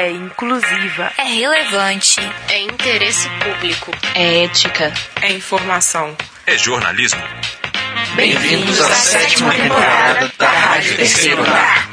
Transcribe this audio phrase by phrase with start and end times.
[0.00, 1.10] É inclusiva.
[1.18, 2.20] É relevante.
[2.48, 3.90] É interesse público.
[4.14, 4.92] É ética.
[5.20, 6.16] É informação.
[6.46, 7.20] É jornalismo.
[8.14, 11.88] Bem-vindos à sétima temporada da Rádio Terceiro Andar.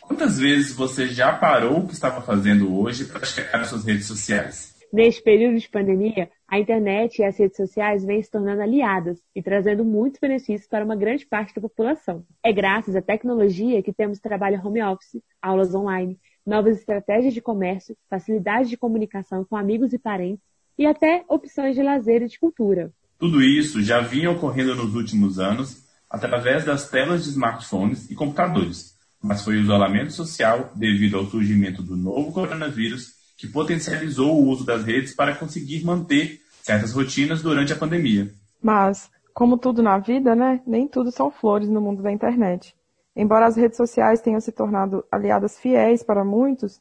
[0.00, 4.06] Quantas vezes você já parou o que estava fazendo hoje para checar nas suas redes
[4.06, 4.74] sociais?
[4.90, 9.42] Neste período de pandemia, a internet e as redes sociais vêm se tornando aliadas e
[9.42, 12.26] trazendo muitos benefícios para uma grande parte da população.
[12.44, 17.96] É graças à tecnologia que temos trabalho home office, aulas online, novas estratégias de comércio,
[18.10, 20.44] facilidade de comunicação com amigos e parentes
[20.78, 22.92] e até opções de lazer e de cultura.
[23.18, 28.94] Tudo isso já vinha ocorrendo nos últimos anos através das telas de smartphones e computadores,
[29.22, 34.64] mas foi o isolamento social devido ao surgimento do novo coronavírus que potencializou o uso
[34.64, 38.30] das redes para conseguir manter certas rotinas durante a pandemia.
[38.62, 42.72] Mas, como tudo na vida, né, nem tudo são flores no mundo da internet.
[43.16, 46.80] Embora as redes sociais tenham se tornado aliadas fiéis para muitos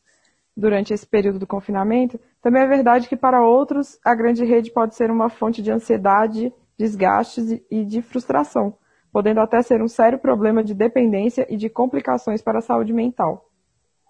[0.55, 4.95] durante esse período do confinamento, também é verdade que para outros a grande rede pode
[4.95, 8.77] ser uma fonte de ansiedade, desgastes e de frustração,
[9.11, 13.49] podendo até ser um sério problema de dependência e de complicações para a saúde mental.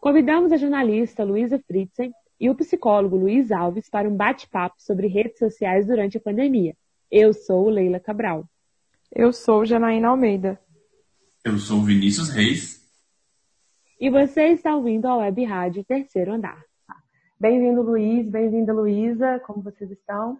[0.01, 2.11] Convidamos a jornalista Luísa Fritzen
[2.41, 6.75] e o psicólogo Luiz Alves para um bate-papo sobre redes sociais durante a pandemia.
[7.11, 8.49] Eu sou Leila Cabral.
[9.13, 10.59] Eu sou Janaína Almeida.
[11.45, 12.81] Eu sou Vinícius Reis.
[13.99, 16.59] E você está ouvindo a Web Rádio Terceiro Andar.
[17.39, 18.27] Bem-vindo, Luiz.
[18.27, 19.39] Bem-vinda, Luísa.
[19.45, 20.39] Como vocês estão?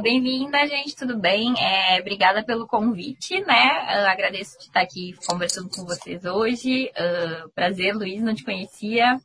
[0.00, 0.94] Bem-vinda, gente.
[0.94, 1.54] Tudo bem?
[1.58, 4.04] É, obrigada pelo convite, né?
[4.04, 6.88] Uh, agradeço de estar aqui conversando com vocês hoje.
[6.90, 9.18] Uh, prazer, Luiz, não te conhecia.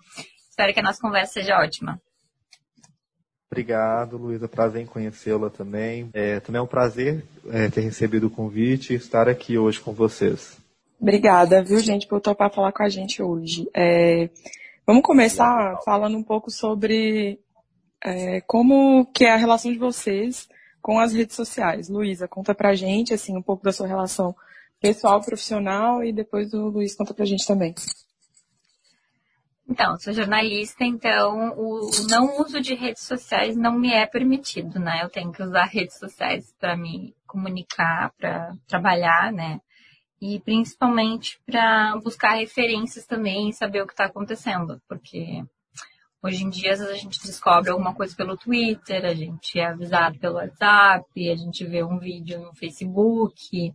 [0.62, 2.00] Espero que a nossa conversa seja ótima.
[3.52, 4.48] Obrigado, Luísa.
[4.48, 6.12] Prazer em conhecê-la também.
[6.14, 9.92] É, também é um prazer é, ter recebido o convite e estar aqui hoje com
[9.92, 10.60] vocês.
[11.00, 13.68] Obrigada, viu, gente, por topar falar com a gente hoje.
[13.76, 14.30] É,
[14.86, 17.40] vamos começar falando um pouco sobre
[18.04, 20.48] é, como que é a relação de vocês
[20.80, 21.90] com as redes sociais.
[21.90, 24.36] Luísa, conta pra gente, assim, um pouco da sua relação
[24.80, 27.74] pessoal, profissional e depois o Luiz conta pra gente também.
[29.72, 35.00] Então, sou jornalista, então o não uso de redes sociais não me é permitido, né?
[35.02, 39.62] Eu tenho que usar redes sociais para me comunicar, para trabalhar, né?
[40.22, 45.42] E principalmente para buscar referências também saber o que está acontecendo, porque
[46.22, 50.36] hoje em dia a gente descobre alguma coisa pelo Twitter, a gente é avisado pelo
[50.36, 53.74] WhatsApp, a gente vê um vídeo no Facebook,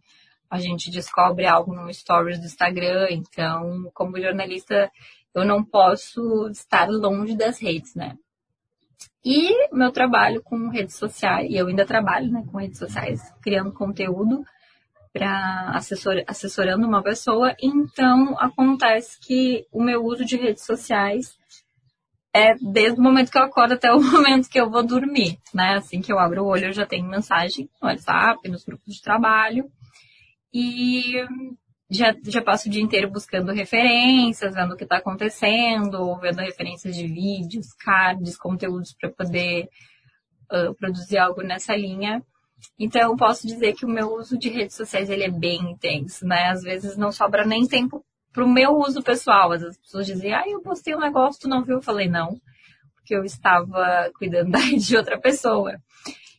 [0.50, 3.08] a gente descobre algo no Stories do Instagram.
[3.10, 4.90] Então, como jornalista,
[5.36, 8.16] eu não posso estar longe das redes, né?
[9.24, 13.72] E meu trabalho com redes sociais, e eu ainda trabalho né, com redes sociais, criando
[13.72, 14.44] conteúdo
[15.12, 17.54] para assessor, assessorando uma pessoa.
[17.60, 21.36] Então, acontece que o meu uso de redes sociais
[22.32, 25.74] é desde o momento que eu acordo até o momento que eu vou dormir, né?
[25.76, 29.02] Assim que eu abro o olho, eu já tenho mensagem no WhatsApp, nos grupos de
[29.02, 29.70] trabalho.
[30.52, 31.14] E
[31.88, 36.96] já, já passo o dia inteiro buscando referências, vendo o que está acontecendo, vendo referências
[36.96, 39.68] de vídeos, cards, conteúdos para poder
[40.52, 42.22] uh, produzir algo nessa linha.
[42.78, 46.26] Então, eu posso dizer que o meu uso de redes sociais ele é bem intenso,
[46.26, 46.48] né?
[46.48, 49.52] Às vezes não sobra nem tempo para o meu uso pessoal.
[49.52, 51.76] Às vezes as pessoas dizem, ah, eu postei um negócio, tu não viu?
[51.76, 52.40] Eu falei, não,
[52.96, 55.76] porque eu estava cuidando de outra pessoa.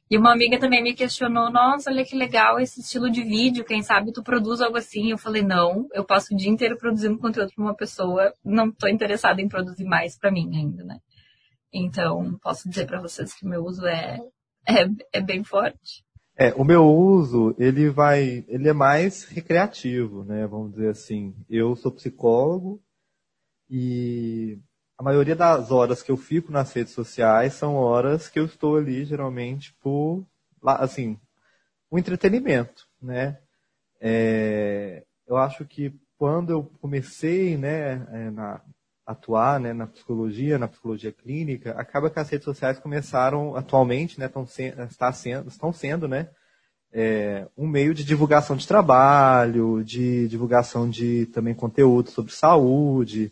[0.10, 3.84] E uma amiga também me questionou, nossa, olha que legal esse estilo de vídeo, quem
[3.84, 5.12] sabe tu produz algo assim?
[5.12, 8.90] Eu falei, não, eu passo o dia inteiro produzindo conteúdo para uma pessoa, não estou
[8.90, 11.00] interessada em produzir mais para mim ainda, né?
[11.74, 14.18] Então, posso dizer para vocês que meu uso é,
[14.66, 16.06] é, é bem forte.
[16.40, 20.46] É, o meu uso, ele vai, ele é mais recreativo, né?
[20.48, 21.36] Vamos dizer assim.
[21.50, 22.80] Eu sou psicólogo
[23.70, 24.60] e
[24.98, 28.78] a maioria das horas que eu fico nas redes sociais são horas que eu estou
[28.78, 30.26] ali geralmente por,
[30.64, 31.20] assim,
[31.92, 33.38] um entretenimento, né?
[34.02, 38.62] É, eu acho que quando eu comecei, né, é, na,
[39.06, 44.26] atuar, né, na psicologia, na psicologia clínica, acaba que as redes sociais começaram atualmente, né,
[44.26, 46.30] estão sendo, estão sendo, né,
[46.92, 53.32] é, um meio de divulgação de trabalho, de divulgação de também conteúdo sobre saúde,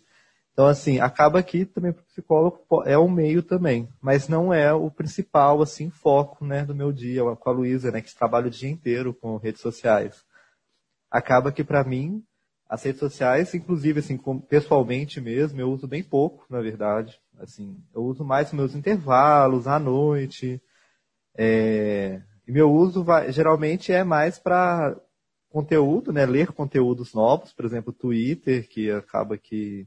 [0.55, 4.73] então, assim, acaba que também para o psicólogo é um meio também, mas não é
[4.73, 8.49] o principal, assim, foco, né, do meu dia, com a Luísa, né, que trabalha o
[8.49, 10.23] dia inteiro com redes sociais.
[11.11, 12.23] Acaba que para mim,
[12.69, 14.17] as redes sociais, inclusive, assim,
[14.47, 17.19] pessoalmente mesmo, eu uso bem pouco, na verdade.
[17.37, 20.61] Assim, eu uso mais meus intervalos, à noite.
[21.37, 22.21] É...
[22.47, 24.95] E meu uso vai, geralmente é mais para
[25.49, 29.85] conteúdo, né, ler conteúdos novos, por exemplo, Twitter, que acaba que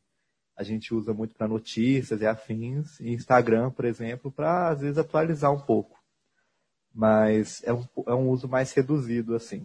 [0.58, 4.98] a gente usa muito para notícias e afins, e Instagram, por exemplo, para às vezes
[4.98, 5.96] atualizar um pouco.
[6.92, 9.64] Mas é um, é um uso mais reduzido, assim.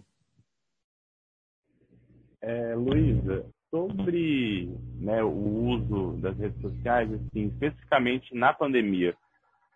[2.40, 4.70] É, Luísa, sobre
[5.00, 9.16] né, o uso das redes sociais, assim, especificamente na pandemia,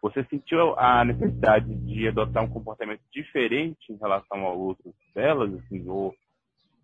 [0.01, 5.85] você sentiu a necessidade de adotar um comportamento diferente em relação ao uso delas, assim,
[5.89, 6.15] ou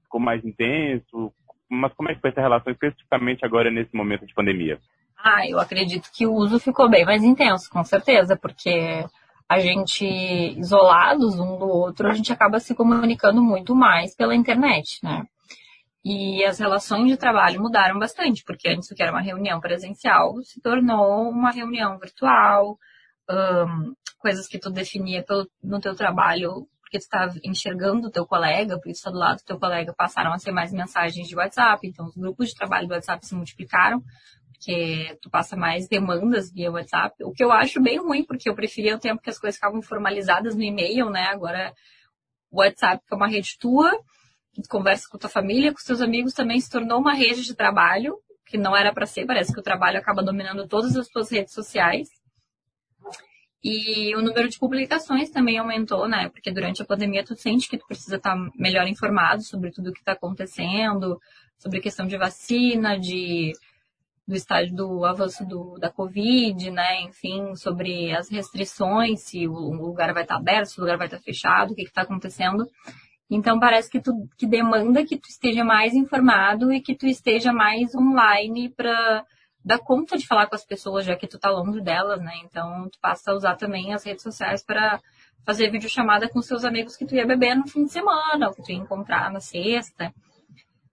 [0.03, 1.33] ficou mais intenso?
[1.75, 4.79] Mas como é que foi essa relação especificamente agora nesse momento de pandemia?
[5.17, 9.05] Ah, eu acredito que o uso ficou bem mais intenso, com certeza, porque
[9.49, 10.05] a gente,
[10.59, 15.25] isolados um do outro, a gente acaba se comunicando muito mais pela internet, né?
[16.05, 20.35] E as relações de trabalho mudaram bastante, porque antes o que era uma reunião presencial
[20.43, 22.79] se tornou uma reunião virtual,
[23.31, 28.25] um, coisas que tu definia pelo, no teu trabalho, porque tu estava enxergando o teu
[28.25, 31.87] colega, por isso do lado do teu colega passaram a ser mais mensagens de WhatsApp,
[31.87, 34.01] então os grupos de trabalho do WhatsApp se multiplicaram,
[34.53, 38.55] porque tu passa mais demandas via WhatsApp, o que eu acho bem ruim, porque eu
[38.55, 41.25] preferia o tempo que as coisas ficavam formalizadas no e-mail, né?
[41.25, 41.75] Agora
[42.51, 43.91] o WhatsApp que é uma rede tua,
[44.53, 47.57] que tu conversa com tua família, com seus amigos, também se tornou uma rede de
[47.57, 51.29] trabalho, que não era para ser, parece que o trabalho acaba dominando todas as tuas
[51.29, 52.09] redes sociais.
[53.65, 56.29] E o número de publicações também aumentou, né?
[56.29, 59.93] Porque durante a pandemia tu sente que tu precisa estar melhor informado sobre tudo o
[59.93, 61.19] que está acontecendo,
[61.57, 63.53] sobre questão de vacina, de
[64.27, 67.03] do estágio do avanço do, da Covid, né?
[67.03, 71.21] Enfim, sobre as restrições, se o lugar vai estar aberto, se o lugar vai estar
[71.21, 72.67] fechado, o que está acontecendo.
[73.31, 77.53] Então parece que tu que demanda que tu esteja mais informado e que tu esteja
[77.53, 79.25] mais online para
[79.65, 82.33] dar conta de falar com as pessoas, já que tu tá longe delas, né?
[82.45, 85.01] Então, tu passa a usar também as redes sociais para
[85.45, 88.63] fazer videochamada com seus amigos que tu ia beber no fim de semana, ou que
[88.63, 90.13] tu ia encontrar na sexta.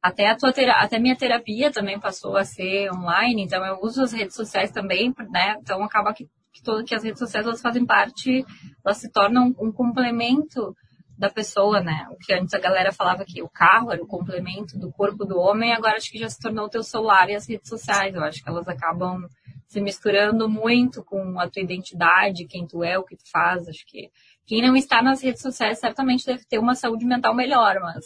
[0.02, 4.02] Até a tua terapia, até minha terapia também passou a ser online, então eu uso
[4.02, 5.58] as redes sociais também, né?
[5.60, 8.44] Então acaba que, que, todo, que as redes sociais elas fazem parte,
[8.84, 10.76] elas se tornam um complemento
[11.22, 12.08] da pessoa, né?
[12.10, 15.38] O que antes a galera falava que o carro era o complemento do corpo do
[15.38, 18.16] homem, agora acho que já se tornou o teu celular e as redes sociais.
[18.16, 19.28] Eu acho que elas acabam
[19.68, 23.68] se misturando muito com a tua identidade, quem tu é, o que tu faz.
[23.70, 24.10] Acho que
[24.48, 28.04] quem não está nas redes sociais certamente deve ter uma saúde mental melhor, mas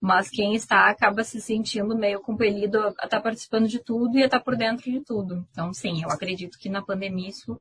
[0.00, 4.22] mas quem está acaba se sentindo meio compelido a estar tá participando de tudo e
[4.22, 5.46] a estar tá por dentro de tudo.
[5.50, 7.58] Então, sim, eu acredito que na pandemia isso,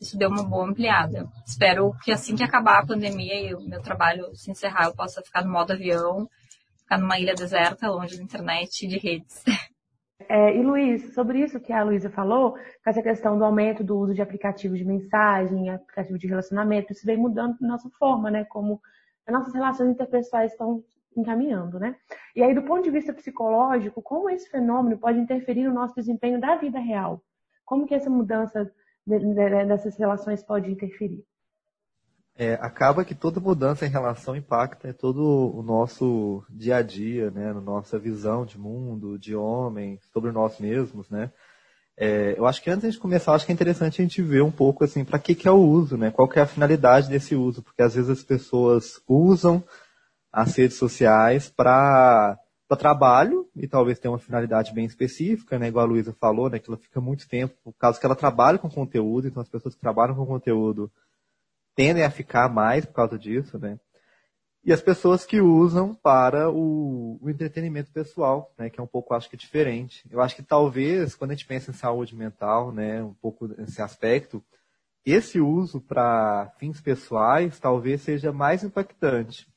[0.00, 1.28] isso deu uma boa ampliada.
[1.46, 5.22] Espero que assim que acabar a pandemia e o meu trabalho se encerrar, eu possa
[5.22, 6.28] ficar no modo avião,
[6.78, 9.42] ficar numa ilha deserta, longe da internet e de redes.
[10.28, 13.98] É, e Luiz, sobre isso que a Luísa falou, com essa questão do aumento do
[13.98, 18.44] uso de aplicativos de mensagem, aplicativo de relacionamento, isso vem mudando nossa forma, né?
[18.44, 18.80] Como
[19.26, 20.82] as nossas relações interpessoais estão
[21.16, 21.96] encaminhando, né?
[22.34, 26.40] E aí, do ponto de vista psicológico, como esse fenômeno pode interferir no nosso desempenho
[26.40, 27.22] da vida real?
[27.64, 28.70] Como que essa mudança
[29.06, 31.24] dessas relações pode interferir?
[32.34, 37.30] É, acaba que toda mudança em relação impacta em todo o nosso dia a dia,
[37.30, 41.30] né, na nossa visão de mundo, de homem, sobre nós mesmos, né?
[41.94, 44.50] É, eu acho que antes de começar, acho que é interessante a gente ver um
[44.50, 46.10] pouco assim, para que, que é o uso, né?
[46.10, 47.62] Qual que é a finalidade desse uso?
[47.62, 49.62] Porque às vezes as pessoas usam
[50.32, 52.38] as redes sociais para
[52.78, 55.68] trabalho, e talvez tenha uma finalidade bem específica, né?
[55.68, 56.58] Igual a Luísa falou, né?
[56.58, 59.74] Que ela fica muito tempo, por causa que ela trabalha com conteúdo, então as pessoas
[59.74, 60.90] que trabalham com conteúdo
[61.74, 63.78] tendem a ficar mais por causa disso, né?
[64.64, 69.12] E as pessoas que usam para o, o, entretenimento pessoal, né, que é um pouco,
[69.12, 70.08] acho que, diferente.
[70.08, 73.82] Eu acho que talvez, quando a gente pensa em saúde mental, né, um pouco nesse
[73.82, 74.42] aspecto,
[75.04, 79.51] esse uso para fins pessoais talvez seja mais impactante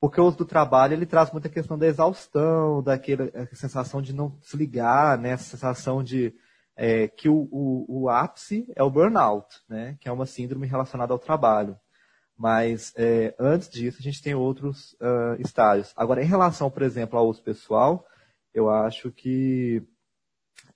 [0.00, 4.30] porque o uso do trabalho ele traz muita questão da exaustão, daquela sensação de não
[4.40, 5.30] desligar, né?
[5.30, 6.34] Essa sensação de
[6.76, 9.96] é, que o, o, o, ápice é o burnout, né?
[10.00, 11.76] Que é uma síndrome relacionada ao trabalho.
[12.36, 15.92] Mas é, antes disso a gente tem outros uh, estágios.
[15.96, 18.06] Agora, em relação, por exemplo, ao uso pessoal,
[18.54, 19.82] eu acho que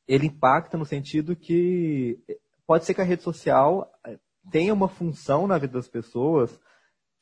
[0.08, 2.18] ele impacta no sentido que
[2.66, 4.18] pode ser que a rede social é,
[4.50, 6.58] tenha uma função na vida das pessoas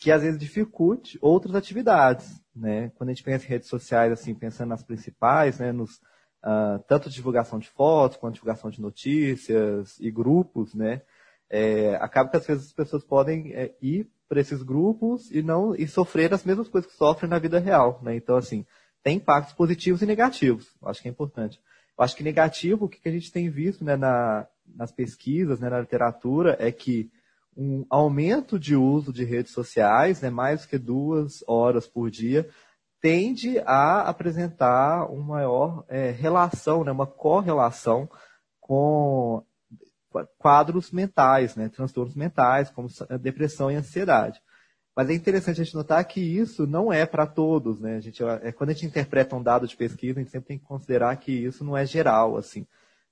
[0.00, 2.90] que às vezes dificulte outras atividades, né?
[2.96, 5.96] Quando a gente pensa em redes sociais, assim, pensando nas principais, né, nos
[6.42, 11.02] uh, tanto divulgação de fotos quanto divulgação de notícias e grupos, né?
[11.50, 15.74] É, acaba que às vezes as pessoas podem é, ir para esses grupos e não
[15.74, 18.16] e sofrer as mesmas coisas que sofrem na vida real, né?
[18.16, 18.64] Então assim
[19.02, 20.74] tem impactos positivos e negativos.
[20.82, 21.60] Acho que é importante.
[21.98, 25.68] Eu acho que negativo, o que a gente tem visto né, na, nas pesquisas, né,
[25.68, 27.10] na literatura, é que
[27.56, 32.48] um aumento de uso de redes sociais, né, mais que duas horas por dia,
[33.00, 38.08] tende a apresentar uma maior é, relação, né, uma correlação
[38.60, 39.44] com
[40.38, 42.88] quadros mentais, né, transtornos mentais, como
[43.20, 44.40] depressão e ansiedade.
[44.94, 47.96] Mas é interessante a gente notar que isso não é para todos, né?
[47.96, 50.58] A gente, é, quando a gente interpreta um dado de pesquisa, a gente sempre tem
[50.58, 52.66] que considerar que isso não é geral, assim.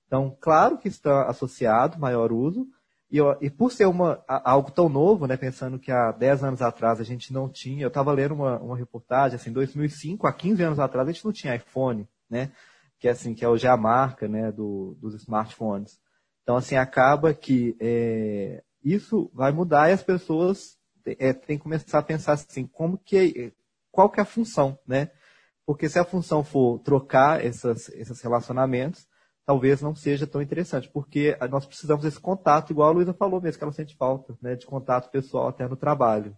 [0.06, 2.66] Então, claro que está associado maior uso,
[3.10, 7.00] e, e por ser uma, algo tão novo, né, pensando que há 10 anos atrás
[7.00, 10.78] a gente não tinha, eu estava lendo uma, uma reportagem, assim, 2005, há 15 anos
[10.78, 12.52] atrás a gente não tinha iPhone, né,
[12.98, 15.98] que é assim, que é hoje a marca, né, do, dos smartphones.
[16.42, 21.98] Então, assim, acaba que é, isso vai mudar e as pessoas é, têm que começar
[21.98, 23.52] a pensar assim, como que,
[23.90, 25.10] qual que é a função, né?
[25.66, 29.06] Porque se a função for trocar essas, esses relacionamentos,
[29.48, 33.56] talvez não seja tão interessante, porque nós precisamos desse contato, igual a Luísa falou mesmo,
[33.56, 36.36] que ela sente falta, né, de contato pessoal até no trabalho.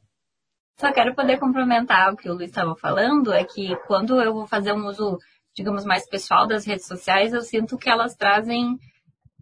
[0.79, 4.47] Só quero poder complementar o que o Luiz estava falando, é que quando eu vou
[4.47, 5.19] fazer um uso,
[5.57, 8.79] digamos, mais pessoal das redes sociais, eu sinto que elas trazem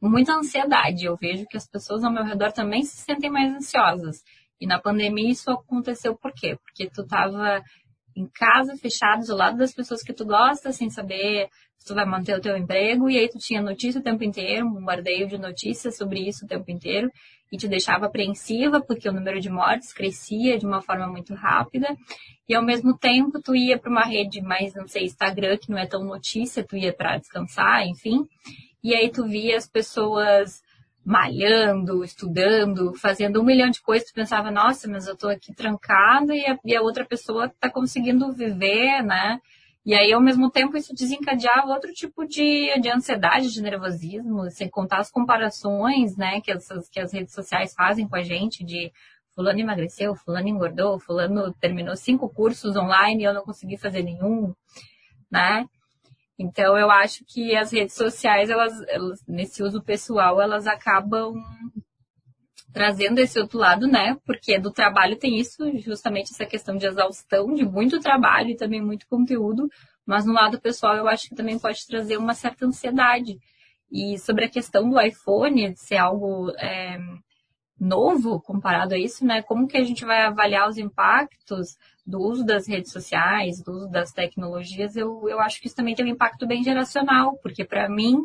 [0.01, 1.05] muita ansiedade.
[1.05, 4.23] Eu vejo que as pessoas ao meu redor também se sentem mais ansiosas.
[4.59, 6.57] E na pandemia isso aconteceu por quê?
[6.65, 7.63] Porque tu estava
[8.17, 11.51] em casa, fechado, isolado das pessoas que tu gosta, sem saber
[11.87, 14.75] tu vai manter o teu emprego, e aí tu tinha notícia o tempo inteiro, um
[14.75, 17.11] bombardeio de notícias sobre isso o tempo inteiro,
[17.50, 21.97] e te deixava apreensiva, porque o número de mortes crescia de uma forma muito rápida,
[22.49, 25.78] e ao mesmo tempo tu ia para uma rede mais, não sei, Instagram, que não
[25.78, 28.26] é tão notícia, tu ia para descansar, enfim,
[28.82, 30.62] e aí tu via as pessoas
[31.04, 36.35] malhando, estudando, fazendo um milhão de coisas, tu pensava, nossa, mas eu tô aqui trancada
[36.35, 39.40] e a, e a outra pessoa tá conseguindo viver, né?
[39.88, 44.68] E aí, ao mesmo tempo, isso desencadeava outro tipo de, de ansiedade, de nervosismo, sem
[44.68, 48.92] contar as comparações, né, que, essas, que as redes sociais fazem com a gente, de
[49.35, 54.52] fulano emagreceu, fulano engordou, fulano terminou cinco cursos online e eu não consegui fazer nenhum,
[55.33, 55.64] né?
[56.38, 61.33] Então, eu acho que as redes sociais, elas, elas, nesse uso pessoal, elas acabam
[62.73, 64.17] trazendo esse outro lado, né?
[64.25, 68.81] Porque do trabalho tem isso, justamente essa questão de exaustão, de muito trabalho e também
[68.81, 69.69] muito conteúdo,
[70.07, 73.39] mas no lado pessoal eu acho que também pode trazer uma certa ansiedade.
[73.91, 76.99] E sobre a questão do iPhone, ser algo é,
[77.80, 79.42] novo comparado a isso, né?
[79.42, 83.88] Como que a gente vai avaliar os impactos do uso das redes sociais, do uso
[83.88, 84.97] das tecnologias?
[84.97, 88.16] Eu, eu acho que isso também tem um impacto bem geracional, porque para mim,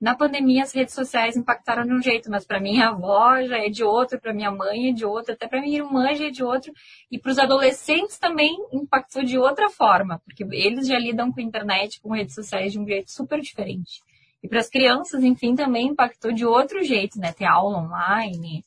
[0.00, 3.68] na pandemia, as redes sociais impactaram de um jeito, mas para minha avó já é
[3.68, 6.42] de outro, para minha mãe é de outro, até para minha irmã já é de
[6.42, 6.72] outro,
[7.10, 11.42] e para os adolescentes também impactou de outra forma, porque eles já lidam com a
[11.42, 14.02] internet, com redes sociais de um jeito super diferente.
[14.42, 17.32] E para as crianças, enfim, também impactou de outro jeito, né?
[17.32, 18.64] Ter aula online,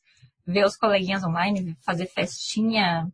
[0.50, 3.08] ver os coleguinhas online, fazer festinha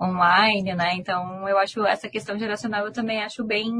[0.00, 0.94] online, né?
[0.94, 3.72] Então, eu acho essa questão geracional eu também acho bem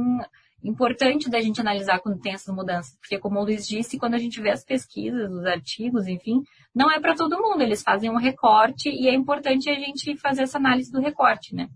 [0.63, 4.19] importante da gente analisar quando tem essas mudanças, porque como o Luiz disse, quando a
[4.19, 6.43] gente vê as pesquisas, os artigos, enfim,
[6.75, 10.43] não é para todo mundo, eles fazem um recorte e é importante a gente fazer
[10.43, 11.69] essa análise do recorte, né?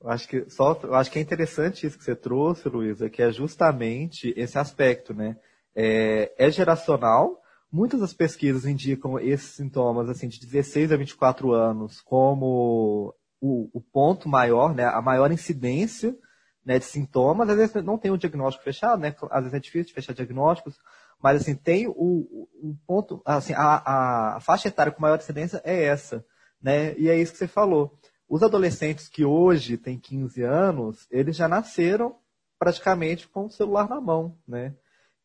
[0.00, 3.32] Eu acho que só, acho que é interessante isso que você trouxe, Luísa, que é
[3.32, 5.36] justamente esse aspecto, né?
[5.74, 12.00] É, é geracional, Muitas das pesquisas indicam esses sintomas assim de 16 a 24 anos
[12.00, 16.16] como o, o ponto maior, né, a maior incidência
[16.64, 17.48] né, de sintomas.
[17.48, 20.78] Às vezes não tem o diagnóstico fechado, né, às vezes é difícil de fechar diagnósticos,
[21.22, 25.84] mas assim tem o, o ponto, assim, a, a faixa etária com maior incidência é
[25.84, 26.24] essa,
[26.62, 27.98] né, e é isso que você falou.
[28.28, 32.16] Os adolescentes que hoje têm 15 anos, eles já nasceram
[32.58, 34.74] praticamente com o celular na mão, né?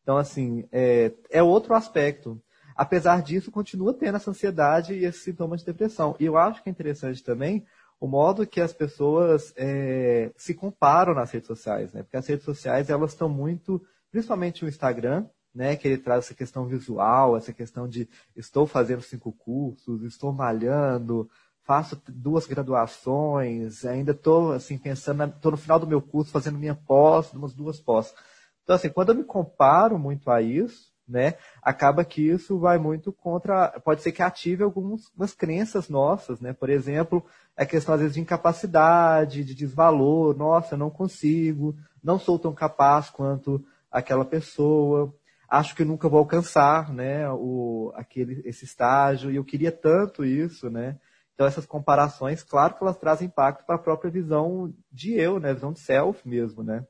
[0.02, 2.40] Então, assim, é, é outro aspecto.
[2.74, 6.16] Apesar disso, continua tendo essa ansiedade e esses sintomas de depressão.
[6.18, 7.64] E eu acho que é interessante também
[8.00, 12.02] o modo que as pessoas é, se comparam nas redes sociais, né?
[12.02, 13.80] Porque as redes sociais, elas estão muito,
[14.10, 15.76] principalmente o Instagram, né?
[15.76, 21.30] Que ele traz essa questão visual, essa questão de estou fazendo cinco cursos, estou malhando,
[21.62, 26.74] faço duas graduações, ainda estou assim pensando, estou no final do meu curso fazendo minha
[26.74, 28.12] pós, umas duas pós.
[28.62, 33.12] Então, assim, quando eu me comparo muito a isso, né, acaba que isso vai muito
[33.12, 37.24] contra, pode ser que ative algumas crenças nossas, né, por exemplo,
[37.56, 42.54] a questão às vezes de incapacidade, de desvalor, nossa, eu não consigo, não sou tão
[42.54, 45.12] capaz quanto aquela pessoa,
[45.50, 50.70] acho que nunca vou alcançar, né, o, aquele, esse estágio, e eu queria tanto isso,
[50.70, 50.98] né,
[51.34, 55.52] então essas comparações, claro que elas trazem impacto para a própria visão de eu, né,
[55.52, 56.86] visão de self mesmo, né.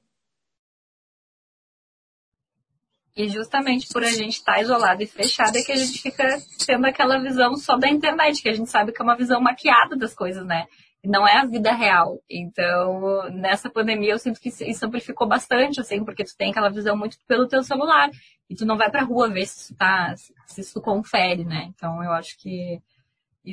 [3.14, 6.38] E justamente por a gente estar tá isolado e fechado é que a gente fica
[6.66, 9.96] tendo aquela visão só da internet, que a gente sabe que é uma visão maquiada
[9.96, 10.66] das coisas, né?
[11.04, 12.20] não é a vida real.
[12.30, 16.96] Então, nessa pandemia eu sinto que isso amplificou bastante, assim, porque tu tem aquela visão
[16.96, 18.10] muito pelo teu celular.
[18.48, 20.14] E tu não vai pra rua ver se isso tá,
[20.46, 21.72] se isso confere, né?
[21.74, 22.80] Então eu acho que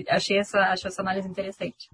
[0.10, 1.90] achei essa, achei essa análise interessante.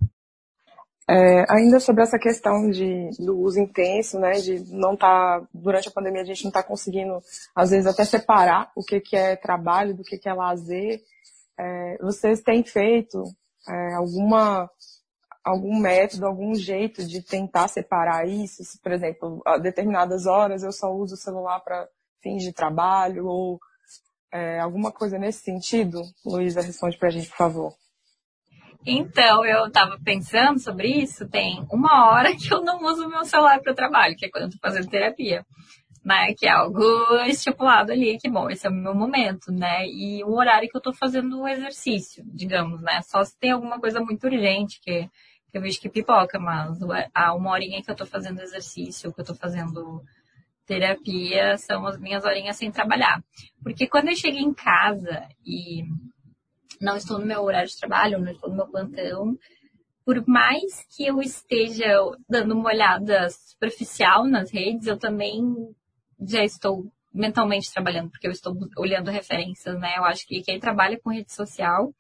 [1.08, 5.92] É, ainda sobre essa questão de, do uso intenso, né, de não tá, durante a
[5.92, 7.22] pandemia a gente não está conseguindo,
[7.56, 11.00] às vezes, até separar o que, que é trabalho do que, que é lazer.
[11.58, 13.24] É, vocês têm feito
[13.70, 14.70] é, alguma,
[15.44, 18.64] algum método, algum jeito de tentar separar isso?
[18.64, 21.88] Se, por exemplo, a determinadas horas eu só uso o celular para
[22.20, 23.60] fins de trabalho ou
[24.32, 26.02] é, alguma coisa nesse sentido?
[26.26, 27.76] Luísa, responde para a gente, por favor.
[28.86, 33.26] Então, eu estava pensando sobre isso, tem uma hora que eu não uso o meu
[33.26, 35.44] celular para trabalho, que é quando eu estou fazendo terapia,
[36.04, 36.34] né?
[36.38, 36.84] Que é algo
[37.26, 39.88] estipulado ali, que bom, esse é o meu momento, né?
[39.88, 43.02] E o horário que eu estou fazendo o exercício, digamos, né?
[43.02, 45.10] Só se tem alguma coisa muito urgente que,
[45.50, 46.78] que eu vejo que pipoca, mas
[47.14, 50.04] a uma horinha que eu estou fazendo exercício, que eu estou fazendo
[50.68, 53.24] terapia, são as minhas horinhas sem trabalhar.
[53.64, 55.84] Porque quando eu cheguei em casa e
[56.82, 59.38] não estou no meu horário de trabalho, não estou no meu plantão,
[60.06, 61.88] por mais que eu esteja
[62.30, 65.42] dando uma olhada superficial nas redes, eu também
[66.22, 69.96] já estou mentalmente trabalhando, porque eu estou olhando referências, né?
[69.98, 71.92] Eu acho que quem trabalha com rede social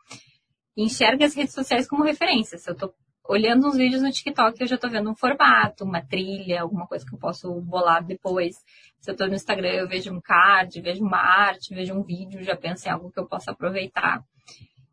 [0.77, 2.62] enxerga as redes sociais como referências.
[2.62, 2.94] Se eu estou
[3.27, 7.03] olhando uns vídeos no TikTok, eu já estou vendo um formato, uma trilha, alguma coisa
[7.03, 8.55] que eu posso bolar depois.
[9.00, 12.44] Se eu estou no Instagram, eu vejo um card, vejo uma arte, vejo um vídeo,
[12.44, 14.24] já penso em algo que eu possa aproveitar.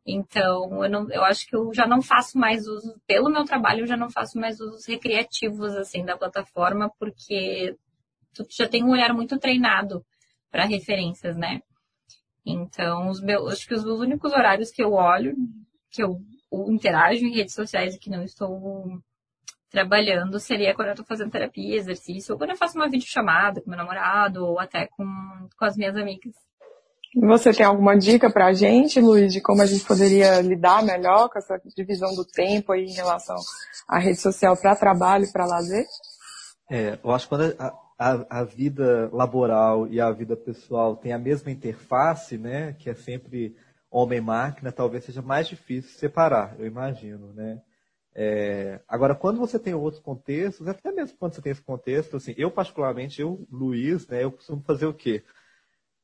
[0.07, 3.81] Então, eu, não, eu acho que eu já não faço mais uso, pelo meu trabalho,
[3.81, 7.77] eu já não faço mais usos recreativos, assim, da plataforma, porque
[8.35, 10.05] tu já tem um olhar muito treinado
[10.51, 11.63] para referências, né?
[12.45, 15.37] Então, os meus, acho que os únicos horários que eu olho,
[15.91, 16.21] que eu
[16.69, 19.01] interajo em redes sociais e que não estou
[19.71, 23.71] trabalhando seria quando eu estou fazendo terapia, exercício, ou quando eu faço uma videochamada com
[23.71, 25.05] meu namorado, ou até com,
[25.57, 26.35] com as minhas amigas.
[27.15, 31.29] Você tem alguma dica para a gente, Luiz, de como a gente poderia lidar melhor
[31.29, 33.37] com essa divisão do tempo aí em relação
[33.87, 35.85] à rede social para trabalho e para lazer?
[36.71, 41.13] É, eu acho que quando a, a, a, vida laboral e a vida pessoal tem
[41.13, 43.55] a mesma interface, né, que é sempre
[43.91, 47.61] homem-máquina, talvez seja mais difícil separar, eu imagino, né?
[48.15, 52.35] É, agora, quando você tem outros contextos, até mesmo quando você tem esse contexto, assim,
[52.37, 55.23] eu particularmente, eu, Luiz, né, eu costumo fazer o quê?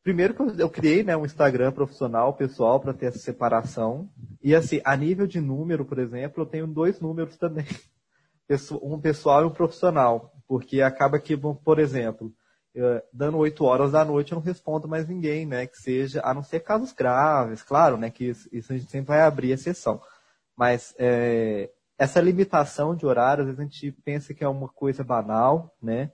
[0.09, 4.09] Primeiro que eu, criei né, um Instagram profissional, pessoal, para ter essa separação.
[4.43, 7.67] E assim, a nível de número, por exemplo, eu tenho dois números também.
[8.81, 10.33] Um pessoal e um profissional.
[10.47, 12.33] Porque acaba que, por exemplo,
[13.13, 15.67] dando 8 horas da noite eu não respondo mais ninguém, né?
[15.67, 18.09] Que seja, a não ser casos graves, claro, né?
[18.09, 20.01] Que isso, isso a gente sempre vai abrir exceção.
[20.57, 21.69] Mas é,
[21.99, 26.11] essa limitação de horário, às vezes a gente pensa que é uma coisa banal, né?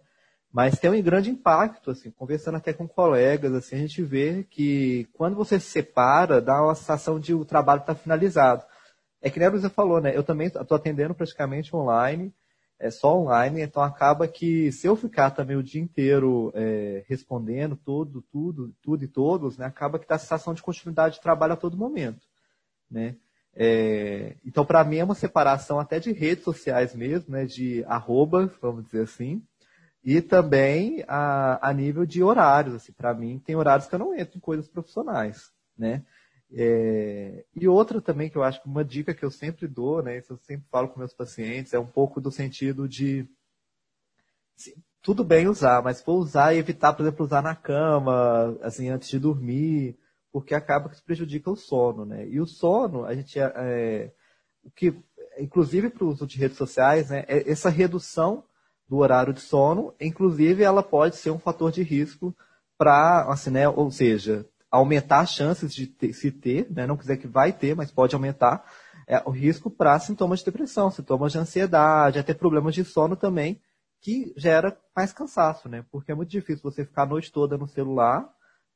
[0.54, 5.08] Mas tem um grande impacto, assim, conversando até com colegas, assim, a gente vê que
[5.12, 8.62] quando você se separa, dá uma sensação de o trabalho estar tá finalizado.
[9.20, 10.16] É que nem a Luísa falou, né?
[10.16, 12.32] Eu também estou atendendo praticamente online,
[12.78, 17.74] é só online, então acaba que se eu ficar também o dia inteiro é, respondendo
[17.74, 19.66] tudo, tudo, tudo e todos, né?
[19.66, 22.28] Acaba que dá a sensação de continuidade de trabalho a todo momento,
[22.88, 23.16] né?
[23.56, 27.44] É, então, para mim, é uma separação até de redes sociais mesmo, né?
[27.44, 29.42] De arroba, vamos dizer assim,
[30.04, 32.74] e também a, a nível de horários.
[32.74, 36.04] Assim, para mim, tem horários que eu não entro em coisas profissionais, né?
[36.52, 40.18] É, e outra também que eu acho que uma dica que eu sempre dou, né?
[40.18, 43.26] Isso eu sempre falo com meus pacientes, é um pouco do sentido de
[44.56, 48.88] assim, tudo bem usar, mas for usar e evitar, por exemplo, usar na cama, assim,
[48.88, 49.98] antes de dormir,
[50.32, 52.26] porque acaba que prejudica o sono, né?
[52.28, 54.12] E o sono, a gente é, é
[54.62, 54.94] o que,
[55.38, 57.24] inclusive para o uso de redes sociais, né?
[57.26, 58.44] É essa redução
[58.94, 62.34] do horário de sono, inclusive ela pode ser um fator de risco
[62.78, 67.16] para, assim, né, ou seja, aumentar as chances de ter, se ter, né, não quiser
[67.16, 68.64] que vai ter, mas pode aumentar
[69.08, 73.60] é, o risco para sintomas de depressão, sintomas de ansiedade, até problemas de sono também,
[74.00, 75.84] que gera mais cansaço, né?
[75.90, 78.28] Porque é muito difícil você ficar a noite toda no celular,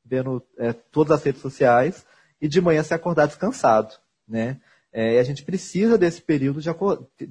[0.05, 2.05] vendo é, todas as redes sociais,
[2.41, 3.95] e de manhã se acordar descansado,
[4.27, 4.61] né?
[5.01, 6.69] É, e a gente precisa desse período de,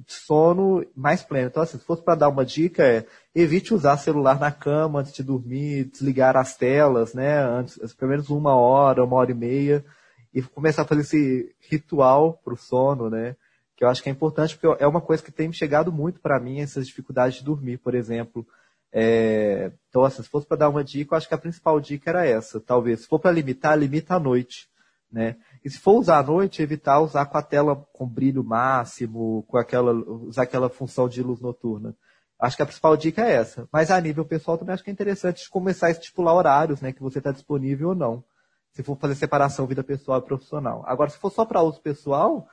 [0.06, 1.48] sono mais pleno.
[1.48, 3.04] Então, assim, se fosse para dar uma dica, é
[3.34, 7.38] evite usar celular na cama antes de dormir, desligar as telas, né?
[7.44, 9.84] Antes, pelo menos uma hora, uma hora e meia,
[10.32, 13.36] e começar a fazer esse ritual para o sono, né?
[13.76, 16.40] Que eu acho que é importante, porque é uma coisa que tem chegado muito para
[16.40, 18.46] mim, essas dificuldades de dormir, por exemplo.
[18.90, 22.08] É, então, assim, se fosse para dar uma dica, eu acho que a principal dica
[22.08, 23.02] era essa, talvez.
[23.02, 24.70] Se for para limitar, limita à noite
[25.10, 25.36] né?
[25.64, 29.56] E se for usar à noite, evitar usar com a tela com brilho máximo, com
[29.56, 31.96] aquela, usar aquela função de luz noturna.
[32.38, 33.68] Acho que a principal dica é essa.
[33.72, 36.92] Mas a nível pessoal também acho que é interessante começar a estipular horários, né?
[36.92, 38.24] Que você está disponível ou não.
[38.72, 40.84] Se for fazer separação vida pessoal e profissional.
[40.86, 42.46] Agora, se for só para uso pessoal,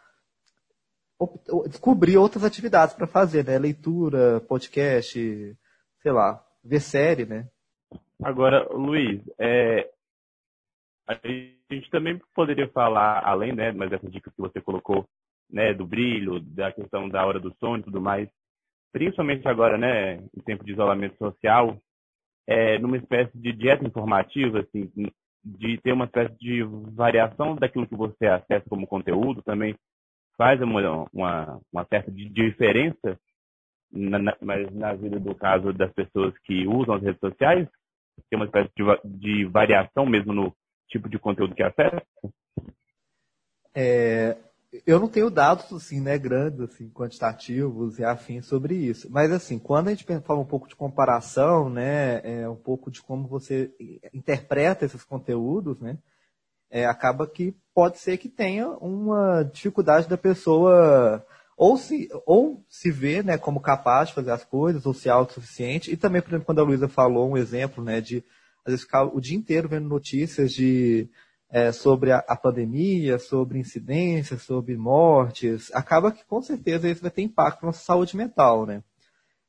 [1.68, 3.60] descobrir outras atividades para fazer, né?
[3.60, 5.58] Leitura, podcast,
[6.02, 7.48] sei lá, ver série, né?
[8.24, 9.90] Agora, Luiz, é,
[11.08, 11.14] a
[11.72, 15.06] gente também poderia falar, além né, mas dessas dicas que você colocou,
[15.50, 18.28] né, do brilho, da questão da hora do sono e tudo mais,
[18.92, 21.78] principalmente agora, né, em tempo de isolamento social,
[22.48, 24.92] é, numa espécie de dieta informativa, assim,
[25.44, 26.64] de ter uma espécie de
[26.94, 29.76] variação daquilo que você acessa como conteúdo, também
[30.38, 33.20] faz uma, uma, uma certa diferença,
[33.92, 37.68] na, na, mas na vida do caso das pessoas que usam as redes sociais,
[38.30, 40.56] tem uma espécie de, de variação mesmo no
[40.88, 42.02] tipo de conteúdo que acessa?
[43.74, 44.38] É,
[44.86, 49.08] eu não tenho dados assim, né, grandes, assim, quantitativos e afins sobre isso.
[49.12, 53.02] Mas assim, quando a gente fala um pouco de comparação, né, é um pouco de
[53.02, 53.72] como você
[54.14, 55.98] interpreta esses conteúdos, né,
[56.70, 61.26] é, acaba que pode ser que tenha uma dificuldade da pessoa
[61.58, 65.92] ou se, ou se ver né, como capaz de fazer as coisas, ou se autossuficiente.
[65.92, 68.24] E também, por exemplo, quando a Luísa falou um exemplo né, de
[68.66, 71.08] às vezes ficar o dia inteiro vendo notícias de,
[71.50, 77.12] é, sobre a, a, pandemia, sobre incidências, sobre mortes, acaba que com certeza isso vai
[77.12, 78.84] ter impacto na nossa saúde mental, né?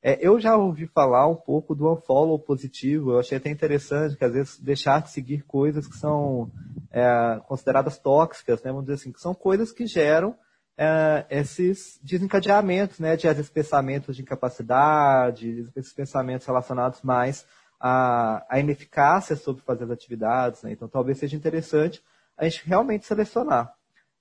[0.02, 4.24] É, eu já ouvi falar um pouco do unfollow positivo, eu achei até interessante que
[4.24, 6.48] às vezes deixar de seguir coisas que são
[6.92, 8.70] é, consideradas tóxicas, né?
[8.70, 10.36] Vamos dizer assim, que são coisas que geram
[10.78, 13.16] é, esses desencadeamentos, né?
[13.16, 17.44] De às vezes pensamentos de incapacidade, esses pensamentos relacionados mais
[17.80, 20.62] a, a ineficácia sobre fazer as atividades.
[20.62, 20.72] Né?
[20.72, 22.02] Então, talvez seja interessante
[22.36, 23.72] a gente realmente selecionar.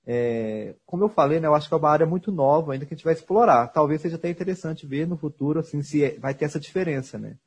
[0.08, 2.94] É, como eu falei, né, eu acho que é uma área muito nova ainda que
[2.94, 3.68] a gente vai explorar.
[3.70, 7.38] Talvez seja até interessante ver no futuro assim, se é, vai ter essa diferença, né?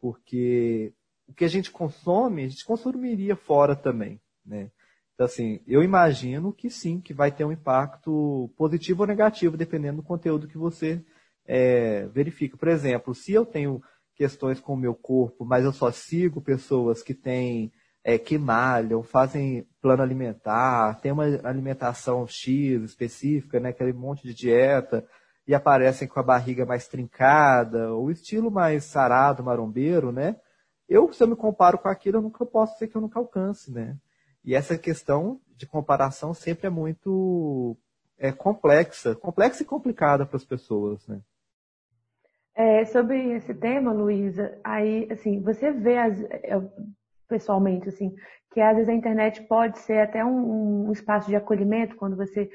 [0.00, 0.92] Porque
[1.28, 4.70] o que a gente consome, a gente consumiria fora também, né?
[5.14, 9.96] Então, assim, eu imagino que sim, que vai ter um impacto positivo ou negativo, dependendo
[9.96, 11.04] do conteúdo que você
[11.44, 12.56] é, verifica.
[12.56, 13.82] Por exemplo, se eu tenho
[14.18, 19.00] questões com o meu corpo, mas eu só sigo pessoas que têm, é, que malham,
[19.00, 25.06] fazem plano alimentar, tem uma alimentação X específica, né, aquele monte de dieta,
[25.46, 30.36] e aparecem com a barriga mais trincada, o estilo mais sarado, marombeiro, né?
[30.88, 33.70] Eu, se eu me comparo com aquilo, eu nunca posso dizer que eu nunca alcance,
[33.70, 33.96] né?
[34.44, 37.78] E essa questão de comparação sempre é muito
[38.18, 41.20] é, complexa, complexa e complicada para as pessoas, né?
[42.58, 46.60] É, sobre esse tema, Luísa, aí, assim, você vê as, é,
[47.28, 48.12] pessoalmente, assim,
[48.50, 52.50] que às vezes a internet pode ser até um, um espaço de acolhimento quando você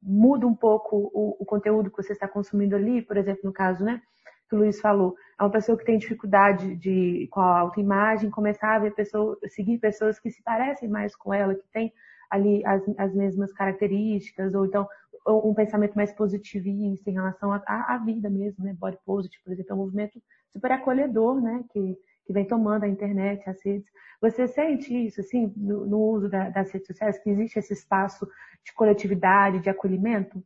[0.00, 3.84] muda um pouco o, o, conteúdo que você está consumindo ali, por exemplo, no caso,
[3.84, 4.00] né,
[4.48, 8.76] que o Luiz falou, é uma pessoa que tem dificuldade de, com a autoimagem, começar
[8.76, 11.92] a ver pessoa, seguir pessoas que se parecem mais com ela, que têm
[12.30, 14.86] ali as, as mesmas características, ou então
[15.26, 18.74] um pensamento mais positivista em relação à, vida mesmo, né?
[18.74, 21.64] Body positive, por exemplo, é um movimento super acolhedor, né?
[21.72, 23.88] Que, que vem tomando a internet, as redes.
[24.20, 28.26] Você sente isso, assim, no, no uso da, das redes sociais, que existe esse espaço
[28.64, 30.42] de coletividade, de acolhimento?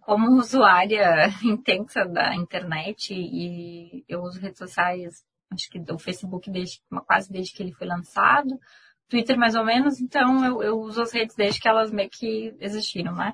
[0.00, 6.80] Como usuária intensa da internet e eu uso redes sociais, acho que o Facebook desde,
[7.06, 8.58] quase desde que ele foi lançado,
[9.08, 12.54] Twitter mais ou menos, então eu, eu uso as redes desde que elas meio que
[12.60, 13.32] existiram, né?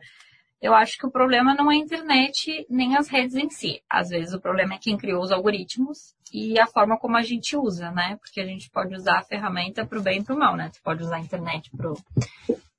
[0.60, 3.82] Eu acho que o problema não é a internet nem as redes em si.
[3.90, 7.56] Às vezes o problema é quem criou os algoritmos e a forma como a gente
[7.56, 8.16] usa, né?
[8.20, 10.70] Porque a gente pode usar a ferramenta para o bem e para o mal, né?
[10.72, 11.68] Você pode usar a internet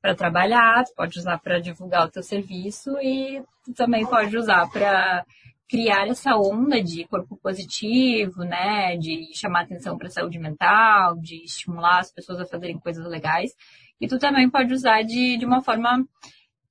[0.01, 3.43] para trabalhar, você pode usar para divulgar o teu serviço e
[3.75, 5.25] também pode usar para
[5.69, 11.43] criar essa onda de corpo positivo, né, de chamar atenção para a saúde mental, de
[11.43, 13.51] estimular as pessoas a fazerem coisas legais.
[13.99, 16.05] E tu também pode usar de, de uma forma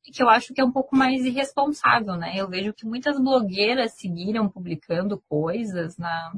[0.05, 2.35] que eu acho que é um pouco mais irresponsável, né?
[2.37, 6.33] Eu vejo que muitas blogueiras seguiram publicando coisas na,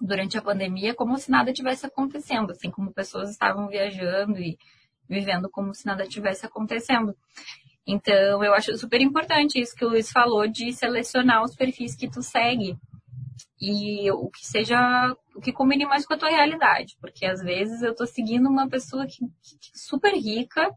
[0.00, 4.58] durante a pandemia como se nada tivesse acontecendo, assim como pessoas estavam viajando e
[5.08, 7.14] vivendo como se nada tivesse acontecendo.
[7.90, 12.06] Então, eu acho super importante isso que o Luiz falou de selecionar os perfis que
[12.06, 12.76] tu segue
[13.58, 17.82] e o que seja, o que combine mais com a tua realidade, porque às vezes
[17.82, 20.70] eu tô seguindo uma pessoa que, que, que super rica,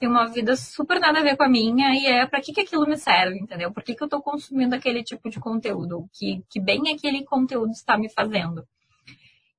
[0.00, 2.62] tem uma vida super nada a ver com a minha e é para que que
[2.62, 3.72] aquilo me serve, entendeu?
[3.72, 6.08] Por que que eu tô consumindo aquele tipo de conteúdo?
[6.12, 8.66] Que, que bem aquele conteúdo está me fazendo?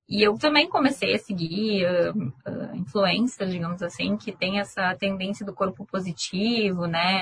[0.09, 5.45] E eu também comecei a seguir uh, uh, influencers, digamos assim, que tem essa tendência
[5.45, 7.21] do corpo positivo, né?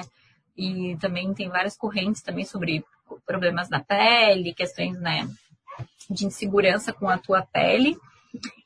[0.57, 2.85] E também tem várias correntes também sobre
[3.25, 5.27] problemas na pele, questões, né,
[6.09, 7.97] de insegurança com a tua pele.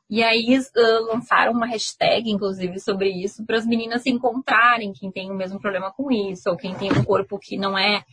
[0.10, 5.12] E aí uh, lançaram uma hashtag, inclusive, sobre isso, para as meninas se encontrarem, quem
[5.12, 8.04] tem o mesmo problema com isso, ou quem tem um corpo que não é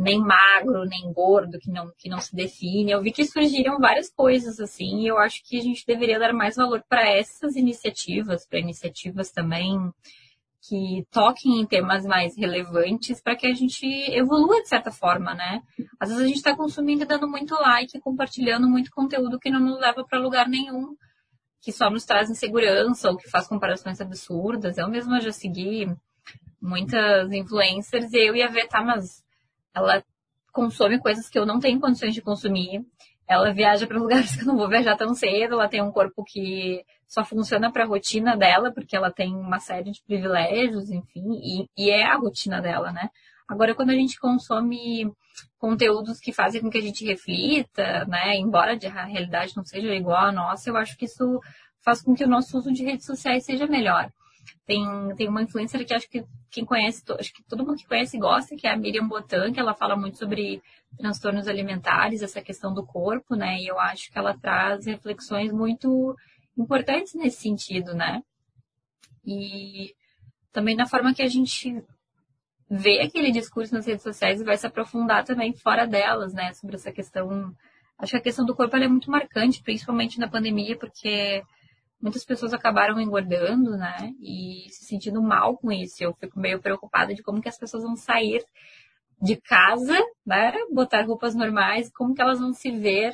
[0.00, 2.90] nem magro, nem gordo, que não, que não se define.
[2.90, 6.32] Eu vi que surgiram várias coisas assim, e eu acho que a gente deveria dar
[6.32, 9.76] mais valor para essas iniciativas, para iniciativas também
[10.62, 15.62] que toquem em temas mais relevantes para que a gente evolua de certa forma, né?
[15.98, 19.60] Às vezes a gente está consumindo e dando muito like, compartilhando muito conteúdo que não
[19.60, 20.94] nos leva para lugar nenhum,
[21.62, 24.76] que só nos traz insegurança ou que faz comparações absurdas.
[24.76, 25.86] Eu mesma já segui
[26.60, 29.22] muitas influencers e eu ia ver, tá, mas
[29.74, 30.02] ela
[30.52, 32.84] consome coisas que eu não tenho condições de consumir.
[33.28, 35.54] Ela viaja para lugares que eu não vou viajar tão cedo.
[35.54, 39.58] Ela tem um corpo que só funciona para a rotina dela, porque ela tem uma
[39.58, 43.10] série de privilégios, enfim, e, e é a rotina dela, né?
[43.48, 45.12] Agora, quando a gente consome
[45.58, 50.26] conteúdos que fazem com que a gente reflita, né, embora a realidade não seja igual
[50.26, 51.40] à nossa, eu acho que isso
[51.84, 54.08] faz com que o nosso uso de redes sociais seja melhor.
[54.66, 54.84] Tem,
[55.16, 58.56] tem uma influencer que acho que quem conhece, acho que todo mundo que conhece gosta,
[58.56, 60.62] que é a Miriam Botan, que ela fala muito sobre
[60.98, 63.58] transtornos alimentares, essa questão do corpo, né?
[63.58, 66.16] E eu acho que ela traz reflexões muito
[66.56, 68.22] importantes nesse sentido, né?
[69.24, 69.94] E
[70.52, 71.82] também na forma que a gente
[72.68, 76.52] vê aquele discurso nas redes sociais e vai se aprofundar também fora delas, né?
[76.54, 77.54] Sobre essa questão.
[77.98, 81.42] Acho que a questão do corpo é muito marcante, principalmente na pandemia, porque
[82.00, 84.14] muitas pessoas acabaram engordando, né?
[84.20, 86.02] E se sentindo mal com isso.
[86.02, 88.44] Eu fico meio preocupada de como que as pessoas vão sair
[89.20, 90.52] de casa, né?
[90.72, 93.12] Botar roupas normais, como que elas vão se ver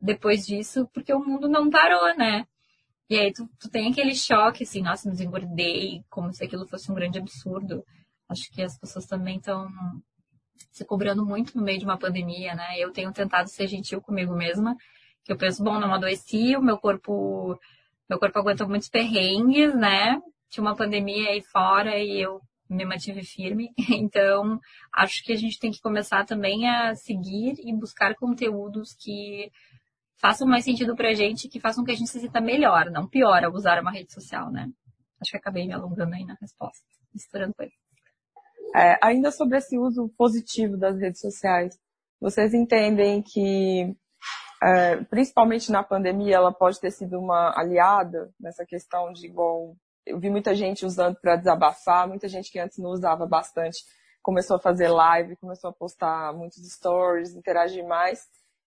[0.00, 2.46] depois disso, porque o mundo não parou, né?
[3.10, 6.92] E aí tu, tu tem aquele choque, assim, nossa, me engordei, como se aquilo fosse
[6.92, 7.82] um grande absurdo.
[8.28, 9.66] Acho que as pessoas também estão
[10.70, 12.78] se cobrando muito no meio de uma pandemia, né?
[12.78, 14.76] Eu tenho tentado ser gentil comigo mesma,
[15.24, 17.58] que eu penso, bom, não adoeci, o meu corpo
[18.08, 20.20] meu corpo aguentou muitos perrengues, né?
[20.48, 23.70] Tinha uma pandemia aí fora e eu me mantive firme.
[23.90, 24.58] Então,
[24.94, 29.50] acho que a gente tem que começar também a seguir e buscar conteúdos que
[30.20, 33.44] façam mais sentido pra gente, que façam que a gente se sinta melhor, não pior
[33.44, 34.68] ao usar uma rede social, né?
[35.20, 37.74] Acho que acabei me alongando aí na resposta, misturando coisas.
[38.74, 41.78] É, ainda sobre esse uso positivo das redes sociais,
[42.20, 43.96] vocês entendem que
[44.62, 49.76] é, principalmente na pandemia, ela pode ter sido uma aliada nessa questão de igual.
[50.06, 53.78] Eu vi muita gente usando para desabafar, muita gente que antes não usava bastante
[54.28, 58.26] começou a fazer live, começou a postar muitos stories, interagir mais.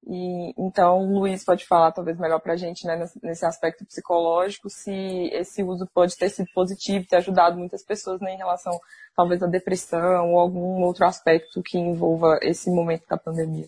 [0.06, 4.70] E então, o Luiz pode falar talvez melhor para a gente né, nesse aspecto psicológico,
[4.70, 4.94] se
[5.34, 8.80] esse uso pode ter sido positivo, ter ajudado muitas pessoas né, em relação
[9.16, 13.68] talvez à depressão ou algum outro aspecto que envolva esse momento da pandemia.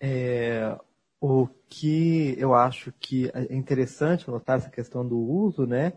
[0.00, 0.78] É,
[1.24, 5.92] o que eu acho que é interessante notar essa questão do uso, né?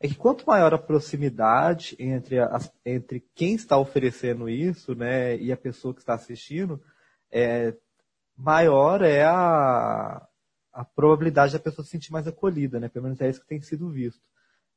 [0.00, 5.52] É que quanto maior a proximidade entre, as, entre quem está oferecendo isso, né, e
[5.52, 6.80] a pessoa que está assistindo,
[7.30, 7.76] é,
[8.34, 10.26] maior é a,
[10.72, 12.88] a probabilidade da pessoa se sentir mais acolhida, né?
[12.88, 14.22] Pelo menos é isso que tem sido visto.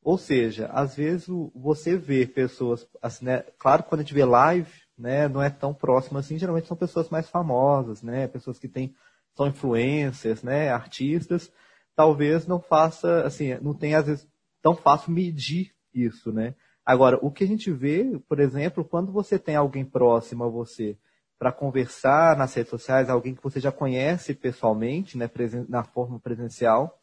[0.02, 3.46] Ou seja, às vezes você vê pessoas, assim, né?
[3.58, 7.10] Claro quando a gente vê live, né, não é tão próximo assim, geralmente são pessoas
[7.10, 8.28] mais famosas, né?
[8.28, 8.94] Pessoas que têm
[9.36, 11.52] são influencers, né, artistas,
[11.96, 14.28] talvez não faça, assim, não tenha às vezes
[14.62, 16.56] tão fácil medir isso, né?
[16.86, 20.98] Agora, o que a gente vê, por exemplo, quando você tem alguém próximo a você
[21.40, 25.30] para conversar nas redes sociais, alguém que você já conhece pessoalmente, né,
[25.68, 26.98] na forma presencial,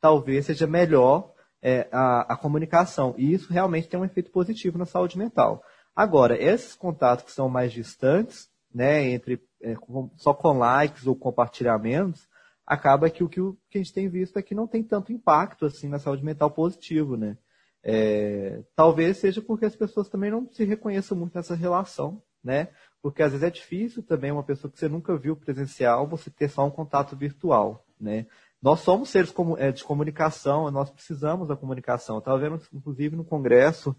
[0.00, 3.14] talvez seja melhor é, a, a comunicação.
[3.16, 5.62] E isso realmente tem um efeito positivo na saúde mental.
[5.94, 9.76] Agora, esses contatos que são mais distantes, né, entre é,
[10.16, 12.28] só com likes ou compartilhamentos,
[12.64, 15.12] acaba que o que, o que a gente tem visto é que não tem tanto
[15.12, 17.36] impacto assim na saúde mental positivo, né?
[17.82, 22.68] É, talvez seja porque as pessoas também não se reconheçam muito nessa relação, né?
[23.02, 26.48] Porque às vezes é difícil também uma pessoa que você nunca viu presencial, você ter
[26.48, 28.26] só um contato virtual, né?
[28.62, 32.18] Nós somos seres é, de comunicação, nós precisamos da comunicação.
[32.18, 33.94] estava vendo, inclusive, no congresso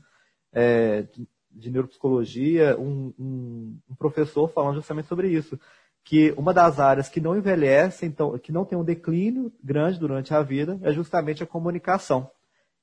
[0.52, 1.08] é,
[1.52, 5.60] de neuropsicologia, um, um, um, professor falando justamente sobre isso,
[6.04, 10.34] que uma das áreas que não envelhece, então, que não tem um declínio grande durante
[10.34, 12.30] a vida, é justamente a comunicação.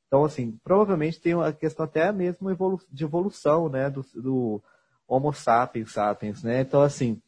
[0.07, 2.49] Então, assim, provavelmente tem uma questão até mesmo
[2.91, 4.63] de evolução, né, do, do
[5.09, 6.61] Homo sapiens sapiens, né?
[6.61, 7.21] Então, assim,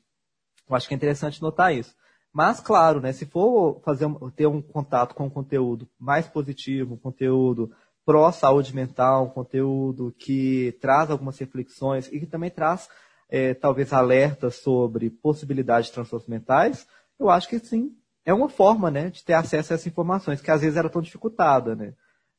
[0.68, 1.94] eu acho que é interessante notar isso.
[2.32, 6.98] Mas, claro, né, se for fazer, ter um contato com um conteúdo mais positivo, um
[6.98, 7.72] conteúdo
[8.06, 12.88] pró-saúde mental, um conteúdo que traz algumas reflexões e que também traz,
[13.28, 16.86] é, talvez, alertas sobre possibilidades de transtornos mentais,
[17.18, 20.50] eu acho que sim, é uma forma né, de ter acesso a essas informações, que
[20.50, 21.74] às vezes era tão dificultada.
[21.74, 21.94] Né?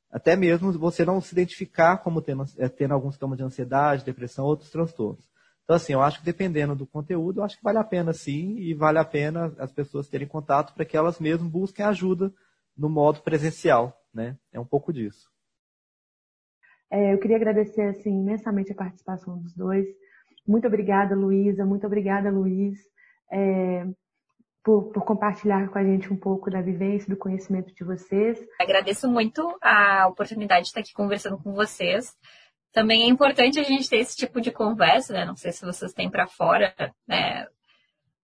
[0.09, 4.45] Até mesmo você não se identificar como tendo, é, tendo algum sintoma de ansiedade, depressão,
[4.45, 5.27] outros transtornos.
[5.65, 8.55] Então, assim, eu acho que dependendo do conteúdo, eu acho que vale a pena sim,
[8.57, 12.31] e vale a pena as pessoas terem contato para que elas mesmas busquem ajuda
[12.77, 14.37] no modo presencial, né?
[14.53, 15.27] É um pouco disso.
[16.89, 19.85] É, eu queria agradecer, assim, imensamente a participação dos dois.
[20.47, 21.65] Muito obrigada, Luísa.
[21.65, 22.79] Muito obrigada, Luiz,
[23.31, 23.85] é,
[24.63, 28.39] por, por compartilhar com a gente um pouco da vivência, do conhecimento de vocês.
[28.59, 32.15] Agradeço muito a oportunidade de estar aqui conversando com vocês.
[32.71, 35.25] Também é importante a gente ter esse tipo de conversa, né?
[35.25, 36.73] Não sei se vocês têm para fora,
[37.07, 37.47] né?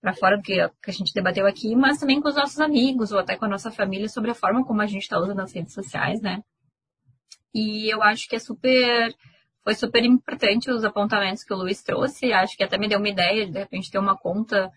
[0.01, 3.19] Para fora do que, a gente debateu aqui, mas também com os nossos amigos ou
[3.19, 5.73] até com a nossa família sobre a forma como a gente está usando as redes
[5.73, 6.43] sociais, né?
[7.53, 9.13] E eu acho que é super.
[9.63, 12.33] Foi super importante os apontamentos que o Luiz trouxe.
[12.33, 14.69] Acho que até me deu uma ideia de, de repente, ter uma conta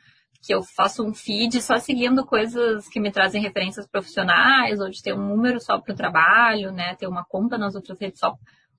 [0.42, 5.02] que eu faço um feed só seguindo coisas que me trazem referências profissionais, ou de
[5.02, 6.94] ter um número só para o trabalho, né?
[6.94, 8.36] Ter uma conta nas outras redes só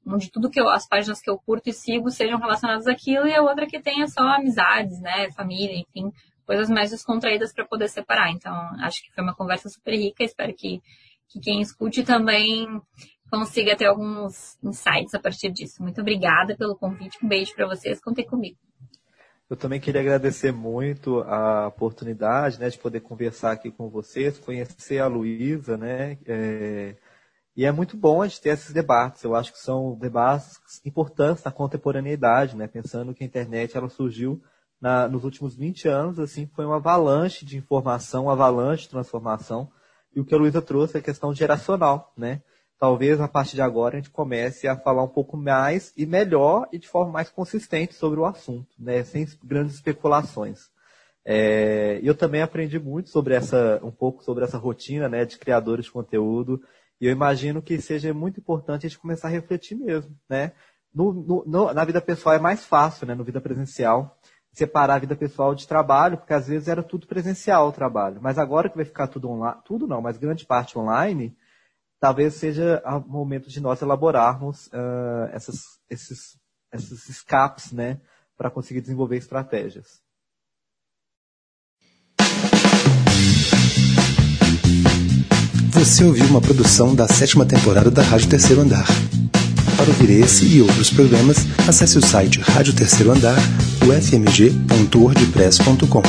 [0.08, 3.36] onde tudo que eu, as páginas que eu curto e sigo sejam relacionadas àquilo, e
[3.36, 6.12] a outra que tenha só amizades, né, família, enfim,
[6.46, 8.32] coisas mais descontraídas para poder separar.
[8.32, 10.82] Então, acho que foi uma conversa super rica, espero que,
[11.30, 12.68] que quem escute também
[13.30, 15.82] consiga ter alguns insights a partir disso.
[15.82, 18.58] Muito obrigada pelo convite, um beijo para vocês, contem comigo.
[19.50, 25.00] Eu também queria agradecer muito a oportunidade né, de poder conversar aqui com vocês, conhecer
[25.00, 26.18] a Luísa, né?
[26.26, 26.96] É
[27.58, 29.24] e é muito bom a gente ter esses debates.
[29.24, 32.68] Eu acho que são debates importantes na contemporaneidade, né?
[32.68, 34.40] Pensando que a internet ela surgiu
[34.80, 39.72] na, nos últimos 20 anos, assim, foi uma avalanche de informação, uma avalanche de transformação.
[40.16, 42.44] E o que a Luísa trouxe é a questão geracional, né?
[42.80, 46.68] Talvez a partir de agora a gente comece a falar um pouco mais e melhor
[46.72, 49.04] e de forma mais consistente sobre o assunto, né?
[49.04, 50.70] Sem grandes especulações.
[51.26, 55.86] É, eu também aprendi muito sobre essa, um pouco sobre essa rotina, né, de criadores
[55.86, 56.62] de conteúdo
[57.00, 60.52] e eu imagino que seja muito importante a gente começar a refletir mesmo, né?
[60.94, 63.14] No, no, no, na vida pessoal é mais fácil, né?
[63.14, 64.18] No vida presencial,
[64.52, 68.20] separar a vida pessoal de trabalho, porque às vezes era tudo presencial o trabalho.
[68.22, 71.36] Mas agora que vai ficar tudo online, tudo não, mas grande parte online,
[72.00, 76.38] talvez seja o momento de nós elaborarmos uh, essas, esses,
[76.74, 78.00] esses escapes, né?
[78.38, 80.00] Para conseguir desenvolver estratégias.
[85.72, 88.88] Você ouviu uma produção da sétima temporada da Rádio Terceiro Andar.
[89.78, 93.38] Para ouvir esse e outros programas, acesse o site Rádio Terceiro Andar,
[93.88, 96.02] ufmg.wordpress.com.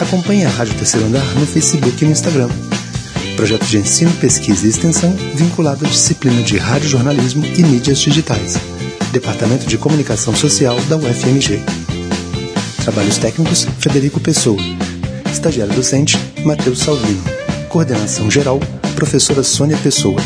[0.00, 2.48] Acompanhe a Rádio Terceiro Andar no Facebook e no Instagram.
[3.36, 8.56] Projeto de ensino, pesquisa e extensão vinculado à disciplina de radiojornalismo e mídias digitais.
[9.12, 11.60] Departamento de Comunicação Social da UFMG.
[12.82, 14.60] Trabalhos técnicos, Federico Pessoa.
[15.30, 17.22] Estagiário docente, Matheus Salvino.
[17.68, 18.58] Coordenação geral,
[18.94, 20.18] professora Sônia Pessoa.